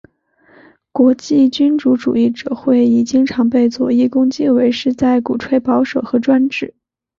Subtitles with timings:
[0.91, 6.73] 国际君主主义者会议经常被左翼攻击为是在鼓吹保守和专制。